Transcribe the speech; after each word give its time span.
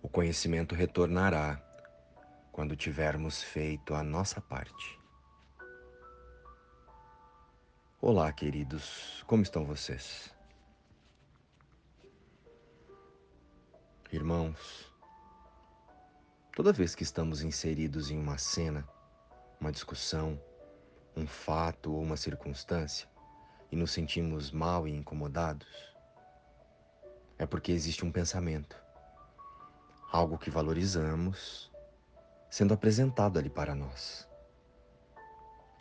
O 0.00 0.08
conhecimento 0.08 0.76
retornará 0.76 1.60
quando 2.52 2.76
tivermos 2.76 3.42
feito 3.42 3.94
a 3.94 4.02
nossa 4.02 4.40
parte. 4.40 4.98
Olá, 8.00 8.32
queridos, 8.32 9.24
como 9.26 9.42
estão 9.42 9.64
vocês? 9.64 10.32
Irmãos, 14.12 14.92
toda 16.54 16.72
vez 16.72 16.94
que 16.94 17.02
estamos 17.02 17.42
inseridos 17.42 18.08
em 18.12 18.18
uma 18.18 18.38
cena, 18.38 18.88
uma 19.60 19.72
discussão, 19.72 20.40
um 21.16 21.26
fato 21.26 21.92
ou 21.92 22.00
uma 22.00 22.16
circunstância 22.16 23.08
e 23.72 23.74
nos 23.74 23.90
sentimos 23.90 24.52
mal 24.52 24.86
e 24.86 24.94
incomodados, 24.94 25.92
é 27.36 27.44
porque 27.44 27.72
existe 27.72 28.04
um 28.04 28.12
pensamento, 28.12 28.80
algo 30.10 30.38
que 30.38 30.50
valorizamos, 30.50 31.70
sendo 32.50 32.72
apresentado 32.72 33.38
ali 33.38 33.50
para 33.50 33.74
nós. 33.74 34.26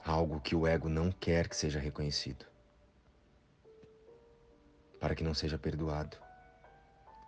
Algo 0.03 0.41
que 0.41 0.55
o 0.55 0.67
ego 0.67 0.89
não 0.89 1.11
quer 1.11 1.47
que 1.47 1.55
seja 1.55 1.79
reconhecido, 1.79 2.45
para 4.99 5.15
que 5.15 5.23
não 5.23 5.33
seja 5.33 5.57
perdoado 5.57 6.17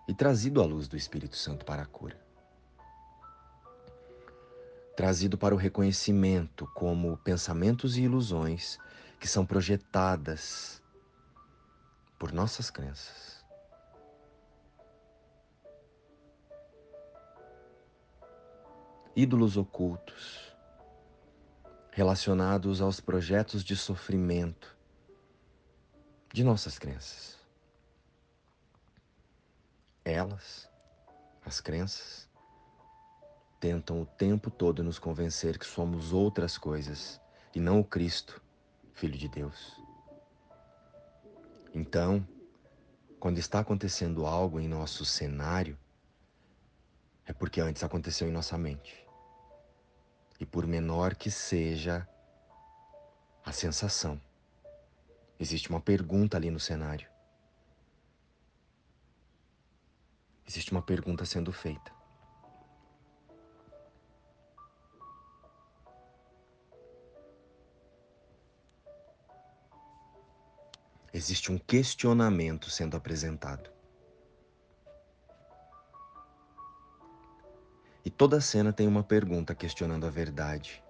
e 0.07 0.13
trazido 0.13 0.62
à 0.62 0.66
luz 0.66 0.88
do 0.88 0.98
Espírito 0.98 1.38
Santo 1.38 1.66
para 1.66 1.84
a 1.84 1.85
cura. 1.85 2.20
Trazido 4.95 5.38
para 5.38 5.55
o 5.55 5.57
reconhecimento 5.57 6.68
como 6.73 7.18
pensamentos 7.18 7.95
e 7.95 8.02
ilusões 8.02 8.77
que 9.20 9.27
são 9.27 9.45
projetadas 9.45 10.81
por 12.18 12.34
nossas 12.34 12.70
crenças. 12.70 13.38
Ídolos 19.20 19.57
ocultos 19.57 20.55
relacionados 21.91 22.79
aos 22.79 23.01
projetos 23.01 23.65
de 23.65 23.75
sofrimento 23.75 24.77
de 26.31 26.41
nossas 26.41 26.79
crenças. 26.79 27.37
Elas, 30.05 30.70
as 31.45 31.59
crenças, 31.59 32.29
tentam 33.59 34.01
o 34.01 34.05
tempo 34.05 34.49
todo 34.49 34.85
nos 34.85 34.97
convencer 34.97 35.59
que 35.59 35.65
somos 35.65 36.13
outras 36.13 36.57
coisas 36.57 37.20
e 37.53 37.59
não 37.59 37.81
o 37.81 37.84
Cristo, 37.84 38.41
Filho 38.93 39.17
de 39.17 39.27
Deus. 39.27 39.81
Então, 41.73 42.25
quando 43.20 43.37
está 43.37 43.59
acontecendo 43.59 44.25
algo 44.25 44.62
em 44.62 44.67
nosso 44.70 45.03
cenário, 45.03 45.77
é 47.25 47.34
porque 47.34 47.59
antes 47.59 47.84
aconteceu 47.84 48.29
em 48.29 48.31
nossa 48.31 48.57
mente. 48.57 49.09
E 50.40 50.45
por 50.45 50.65
menor 50.65 51.15
que 51.15 51.29
seja 51.29 52.07
a 53.43 53.51
sensação, 53.51 54.20
existe 55.40 55.70
uma 55.70 55.81
pergunta 55.81 56.37
ali 56.37 56.49
no 56.49 56.59
cenário. 56.59 57.09
Existe 60.48 60.71
uma 60.71 60.81
pergunta 60.81 61.26
sendo 61.26 61.51
feita. 61.51 61.91
Existe 71.13 71.51
um 71.51 71.57
questionamento 71.57 72.69
sendo 72.69 72.96
apresentado. 72.96 73.78
Toda 78.19 78.41
cena 78.41 78.73
tem 78.73 78.85
uma 78.85 79.01
pergunta 79.01 79.56
questionando 79.56 80.06
a 80.06 80.09
verdade 80.09 80.84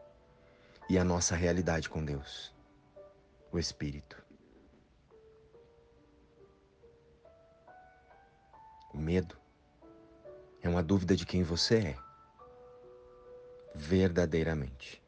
e 0.89 0.97
a 0.97 1.03
nossa 1.03 1.35
realidade 1.35 1.87
com 1.87 2.03
Deus, 2.03 2.51
o 3.51 3.59
Espírito. 3.59 4.19
O 8.91 8.97
medo 8.97 9.37
é 10.63 10.67
uma 10.67 10.81
dúvida 10.81 11.15
de 11.15 11.23
quem 11.23 11.43
você 11.43 11.75
é, 11.75 11.97
verdadeiramente. 13.75 14.99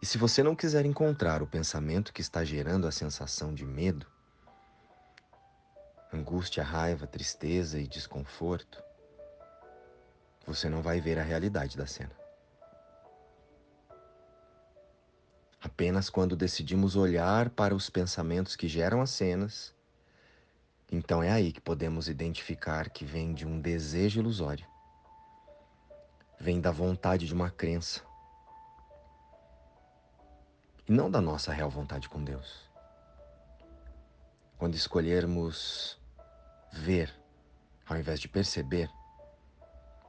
E 0.00 0.06
se 0.06 0.16
você 0.16 0.42
não 0.42 0.56
quiser 0.56 0.86
encontrar 0.86 1.42
o 1.42 1.46
pensamento 1.46 2.10
que 2.10 2.22
está 2.22 2.42
gerando 2.42 2.86
a 2.86 2.90
sensação 2.90 3.52
de 3.52 3.66
medo, 3.66 4.06
angústia, 6.10 6.64
raiva, 6.64 7.06
tristeza 7.06 7.78
e 7.78 7.86
desconforto, 7.86 8.82
você 10.54 10.68
não 10.68 10.82
vai 10.82 11.00
ver 11.00 11.18
a 11.18 11.22
realidade 11.22 11.76
da 11.76 11.86
cena. 11.86 12.12
Apenas 15.60 16.10
quando 16.10 16.34
decidimos 16.36 16.96
olhar 16.96 17.50
para 17.50 17.74
os 17.74 17.88
pensamentos 17.88 18.56
que 18.56 18.66
geram 18.66 19.00
as 19.00 19.10
cenas, 19.10 19.74
então 20.90 21.22
é 21.22 21.30
aí 21.30 21.52
que 21.52 21.60
podemos 21.60 22.08
identificar 22.08 22.90
que 22.90 23.04
vem 23.04 23.32
de 23.32 23.46
um 23.46 23.60
desejo 23.60 24.20
ilusório, 24.20 24.66
vem 26.38 26.60
da 26.60 26.72
vontade 26.72 27.26
de 27.26 27.34
uma 27.34 27.50
crença, 27.50 28.02
e 30.88 30.92
não 30.92 31.10
da 31.10 31.20
nossa 31.20 31.52
real 31.52 31.70
vontade 31.70 32.08
com 32.08 32.24
Deus. 32.24 32.68
Quando 34.58 34.74
escolhermos 34.74 35.98
ver 36.72 37.20
ao 37.90 37.98
invés 37.98 38.20
de 38.20 38.28
perceber, 38.28 38.88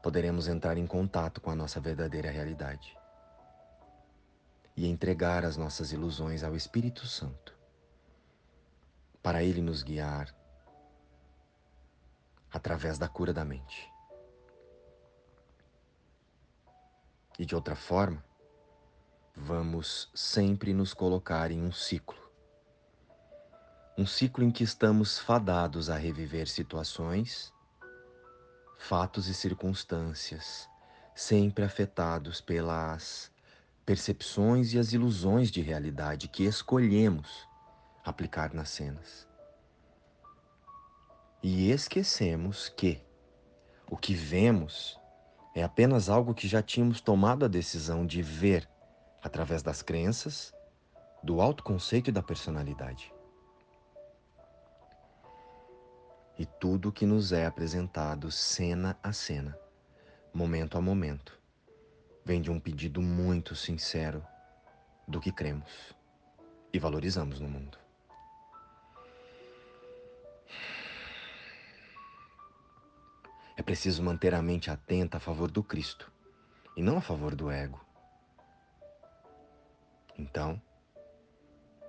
poderemos 0.02 0.48
entrar 0.48 0.78
em 0.78 0.88
contato 0.88 1.40
com 1.40 1.52
a 1.52 1.56
nossa 1.56 1.80
verdadeira 1.80 2.32
realidade 2.32 2.98
e 4.76 4.88
entregar 4.88 5.46
as 5.46 5.58
nossas 5.58 5.92
ilusões 5.92 6.44
ao 6.44 6.56
Espírito 6.56 7.06
Santo, 7.06 7.56
para 9.22 9.44
Ele 9.44 9.62
nos 9.62 9.84
guiar 9.84 10.34
através 12.52 12.98
da 12.98 13.08
cura 13.08 13.32
da 13.32 13.46
mente. 13.46 13.90
E 17.38 17.46
de 17.46 17.56
outra 17.56 17.76
forma, 17.76 18.24
vamos 19.36 20.10
sempre 20.14 20.74
nos 20.74 20.94
colocar 20.94 21.52
em 21.52 21.62
um 21.62 21.72
ciclo. 21.72 22.20
Um 23.98 24.06
ciclo 24.06 24.44
em 24.44 24.52
que 24.52 24.64
estamos 24.64 25.20
fadados 25.20 25.90
a 25.90 25.96
reviver 25.96 26.48
situações 26.48 27.54
fatos 28.82 29.28
e 29.28 29.34
circunstâncias, 29.34 30.68
sempre 31.14 31.64
afetados 31.64 32.42
pelas 32.42 33.32
percepções 33.86 34.74
e 34.74 34.80
as 34.80 34.92
ilusões 34.92 35.52
de 35.52 35.62
realidade 35.62 36.28
que 36.28 36.44
escolhemos 36.44 37.48
aplicar 38.04 38.54
nas 38.54 38.70
cenas. 38.70 39.28
E 41.44 41.70
esquecemos 41.70 42.70
que 42.70 43.00
o 43.88 43.96
que 43.96 44.16
vemos 44.16 45.00
é 45.56 45.64
apenas 45.64 46.10
algo 46.10 46.34
que 46.34 46.48
já 46.48 46.62
tínhamos 46.62 47.00
tomado 47.00 47.46
a 47.46 47.48
decisão 47.48 48.06
de 48.06 48.22
ver 48.22 48.68
através 49.22 49.62
das 49.62 49.82
crenças, 49.82 50.54
do 51.24 51.40
autoconceito 51.40 52.10
e 52.10 52.14
da 52.14 52.24
personalidade. 52.24 53.14
E 56.38 56.46
tudo 56.46 56.92
que 56.92 57.06
nos 57.06 57.32
é 57.32 57.46
apresentado 57.46 58.32
cena 58.32 58.98
a 59.04 59.14
cena, 59.14 59.58
momento 60.34 60.78
a 60.78 60.82
momento, 60.82 61.40
vem 62.24 62.42
de 62.42 62.50
um 62.50 62.60
pedido 62.60 63.02
muito 63.02 63.56
sincero 63.56 64.26
do 65.08 65.20
que 65.20 65.32
cremos 65.32 65.96
e 66.74 66.80
valorizamos 66.80 67.40
no 67.40 67.50
mundo. 67.50 67.78
É 73.58 73.62
preciso 73.62 74.02
manter 74.02 74.34
a 74.34 74.42
mente 74.42 74.72
atenta 74.72 75.18
a 75.18 75.20
favor 75.20 75.52
do 75.52 75.62
Cristo 75.62 76.12
e 76.76 76.82
não 76.82 76.98
a 76.98 77.02
favor 77.02 77.36
do 77.36 77.52
ego. 77.52 77.80
Então, 80.18 80.62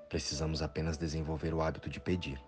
precisamos 0.08 0.60
apenas 0.60 0.98
desenvolver 0.98 1.54
o 1.54 1.62
hábito 1.62 1.88
de 1.88 1.98
pedir. 2.00 2.38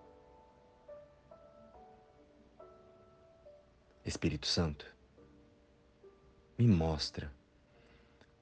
Espírito 4.05 4.45
Santo, 4.45 4.85
me 6.55 6.67
mostra 6.67 7.33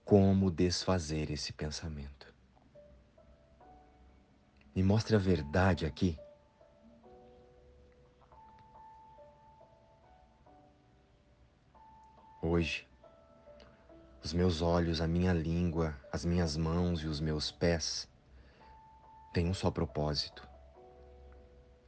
como 0.04 0.52
desfazer 0.52 1.32
esse 1.32 1.54
pensamento. 1.54 2.34
Me 4.76 4.84
mostre 4.84 5.16
a 5.16 5.20
verdade 5.20 5.86
aqui. 5.86 6.20
Hoje, 12.42 12.86
os 14.22 14.34
meus 14.34 14.62
olhos, 14.62 15.00
a 15.00 15.08
minha 15.08 15.32
língua, 15.32 15.98
as 16.12 16.26
minhas 16.26 16.58
mãos 16.58 17.00
e 17.04 17.08
os 17.08 17.22
meus 17.22 17.54
pés 17.54 18.06
têm 19.34 19.48
um 19.48 19.54
só 19.54 19.72
propósito: 19.72 20.46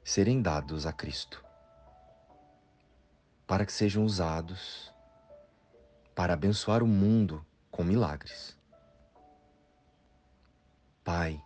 serem 0.02 0.42
dados 0.42 0.86
a 0.86 0.94
Cristo 0.94 1.45
para 3.48 3.66
que 3.66 3.72
sejam 3.72 4.04
usados 4.04 4.92
para 6.16 6.34
abençoar 6.34 6.82
o 6.82 6.88
mundo 6.88 7.46
com 7.70 7.84
milagres. 7.84 8.58
Pai, 11.04 11.40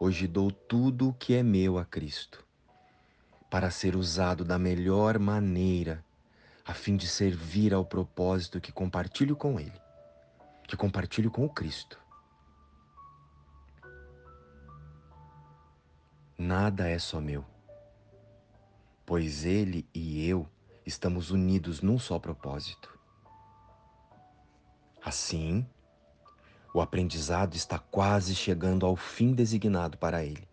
hoje 0.00 0.26
dou 0.26 0.50
tudo 0.50 1.10
o 1.10 1.14
que 1.14 1.34
é 1.34 1.42
meu 1.42 1.78
a 1.78 1.84
Cristo, 1.84 2.44
para 3.50 3.70
ser 3.70 3.94
usado 3.94 4.44
da 4.44 4.58
melhor 4.58 5.18
maneira, 5.18 6.04
a 6.64 6.74
fim 6.74 6.96
de 6.96 7.06
servir 7.06 7.72
ao 7.72 7.84
propósito 7.84 8.60
que 8.60 8.72
compartilho 8.72 9.36
com 9.36 9.60
Ele, 9.60 9.80
que 10.66 10.76
compartilho 10.76 11.30
com 11.30 11.44
o 11.44 11.48
Cristo. 11.48 12.00
Nada 16.36 16.88
é 16.88 16.98
só 16.98 17.20
meu, 17.20 17.44
pois 19.04 19.44
Ele 19.44 19.86
e 19.94 20.26
eu 20.26 20.48
estamos 20.88 21.30
unidos 21.30 21.82
num 21.82 21.98
só 21.98 22.18
propósito. 22.18 22.98
Assim, 25.04 25.66
o 26.74 26.80
aprendizado 26.80 27.54
está 27.54 27.78
quase 27.78 28.34
chegando 28.34 28.86
ao 28.86 28.96
fim 28.96 29.34
designado 29.34 29.98
para 29.98 30.24
ele. 30.24 30.48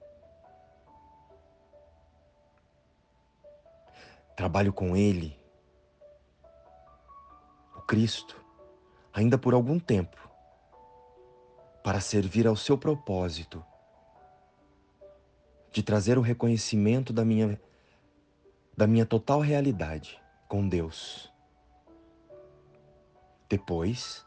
Trabalho 4.36 4.74
com 4.74 4.98
ele, 4.98 5.40
o 7.74 7.82
Cristo, 7.84 8.36
ainda 9.14 9.38
por 9.38 9.54
algum 9.54 9.80
tempo, 9.80 10.18
para 11.82 12.02
servir 12.02 12.46
ao 12.46 12.58
seu 12.58 12.78
propósito 12.78 13.64
de 15.72 15.82
trazer 15.82 16.18
o 16.18 16.22
reconhecimento 16.22 17.14
da 17.14 17.24
minha 17.24 17.60
da 18.76 18.86
minha 18.86 19.06
total 19.06 19.40
realidade 19.40 20.25
com 20.48 20.68
Deus. 20.68 21.32
Depois, 23.50 24.26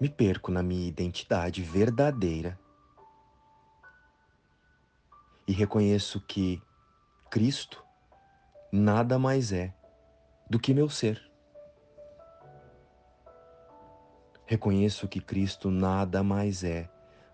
me 0.00 0.08
perco 0.08 0.50
na 0.50 0.62
minha 0.62 0.88
identidade 0.88 1.62
verdadeira 1.62 2.58
e 5.46 5.52
reconheço 5.52 6.20
que 6.20 6.62
Cristo 7.30 7.84
nada 8.72 9.18
mais 9.18 9.52
é 9.52 9.74
do 10.48 10.58
que 10.58 10.72
meu 10.72 10.88
ser. 10.88 11.30
Reconheço 14.46 15.06
que 15.06 15.20
Cristo 15.20 15.70
nada 15.70 16.22
mais 16.24 16.64
é 16.64 16.90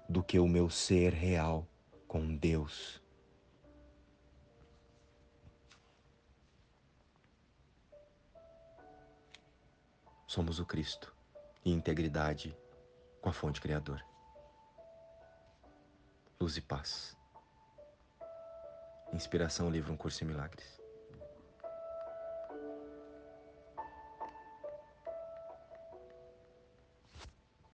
do 0.08 0.22
que 0.22 0.38
o 0.38 0.46
meu 0.46 0.68
ser 0.68 1.12
real 1.12 1.66
com 2.06 2.36
Deus. 2.36 3.02
Somos 10.36 10.60
o 10.60 10.66
Cristo 10.66 11.16
e 11.64 11.72
integridade 11.72 12.54
com 13.22 13.30
a 13.30 13.32
fonte 13.32 13.58
criadora. 13.58 14.04
Luz 16.38 16.58
e 16.58 16.60
paz. 16.60 17.16
Inspiração, 19.14 19.70
livro 19.70 19.94
Um 19.94 19.96
Curso 19.96 20.22
em 20.22 20.26
Milagres. 20.26 20.78